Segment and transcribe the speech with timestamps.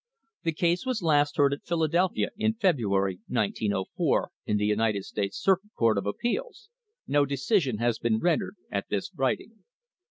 [0.41, 5.73] The case was last heard at Philadelphia in February, 1904, in the United States Circuit
[5.75, 6.69] Court of Appeals.
[7.05, 9.63] No decision had been rendered at this writing.